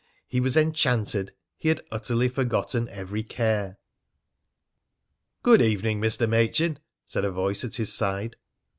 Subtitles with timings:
[0.27, 1.31] He was enchanted.
[1.59, 3.77] He had utterly forgotten every care.
[5.43, 6.27] "Good evening, Mr.
[6.27, 8.35] Machin," said a voice at his side.